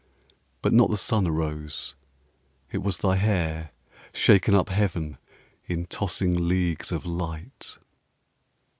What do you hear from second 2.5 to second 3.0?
it was